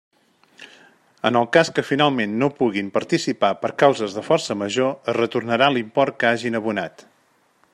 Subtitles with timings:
[1.29, 5.69] En el cas que finalment no puguin participar per causes de força major es retornarà
[5.75, 7.07] l'import que hagin abonat.